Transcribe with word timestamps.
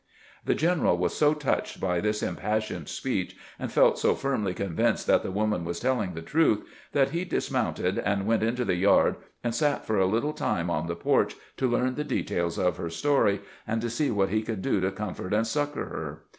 The 0.45 0.55
general 0.55 0.97
was 0.97 1.15
so 1.15 1.35
touched 1.35 1.79
by 1.79 1.99
this 2.01 2.23
impassioned 2.23 2.89
speech, 2.89 3.37
and 3.59 3.71
felt 3.71 3.99
so 3.99 4.15
firmly 4.15 4.51
convinced 4.55 5.05
that 5.05 5.21
the 5.21 5.29
woman 5.29 5.63
was 5.63 5.79
telling 5.79 6.15
the 6.15 6.23
truth, 6.23 6.63
that 6.91 7.11
he 7.11 7.23
dismounted 7.23 7.99
and 7.99 8.25
went 8.25 8.41
into 8.41 8.65
the 8.65 8.73
yard, 8.73 9.17
and 9.43 9.53
sat 9.53 9.85
for 9.85 9.99
a 9.99 10.07
little 10.07 10.33
time 10.33 10.71
on 10.71 10.87
the 10.87 10.95
porch, 10.95 11.35
to 11.57 11.69
learn 11.69 11.93
the 11.93 12.03
details 12.03 12.57
of 12.57 12.77
her 12.77 12.89
story, 12.89 13.41
and 13.67 13.79
to 13.81 13.91
see 13.91 14.09
what 14.09 14.29
he 14.29 14.41
could 14.41 14.63
do 14.63 14.81
to 14.81 14.89
comfort 14.91 15.35
and 15.35 15.45
succor 15.45 15.85
her. 15.85 16.23